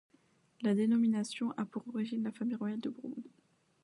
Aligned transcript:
La 0.63 0.73
dénomination 0.73 1.51
a 1.57 1.65
pour 1.65 1.87
origine 1.89 2.23
la 2.23 2.31
famille 2.31 2.55
royale 2.55 2.79
de 2.79 2.89
Bourbon. 2.89 3.21